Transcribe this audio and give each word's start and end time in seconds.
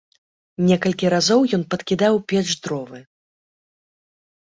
Некалькі 0.69 1.11
разоў 1.15 1.45
ён 1.59 1.63
падкідаў 1.75 2.13
у 2.19 2.25
печ 2.35 2.45
дровы. 2.67 3.07